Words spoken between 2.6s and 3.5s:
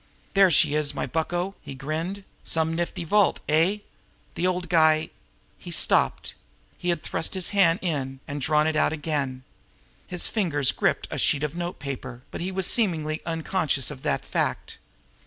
nifty vault,